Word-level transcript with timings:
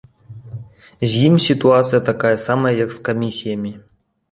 З 1.11 1.21
ім 1.27 1.35
сітуацыя 1.49 2.01
такая 2.09 2.33
самая, 2.47 2.73
як 2.83 2.89
з 2.99 3.07
камісіямі. 3.11 3.77